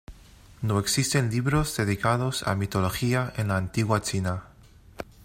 No 0.63 0.79
existen 0.79 1.29
libros 1.29 1.77
dedicados 1.77 2.41
a 2.47 2.55
Mitología 2.55 3.33
en 3.37 3.49
la 3.49 3.57
antigua 3.57 4.01
China. 4.01 4.45